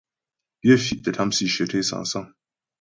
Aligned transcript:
Pyə 0.59 0.73
fì̀' 0.83 1.01
tə́ 1.03 1.11
tâm 1.15 1.29
sǐshyə 1.35 1.65
té 1.71 1.79
sâŋsáŋ. 1.89 2.25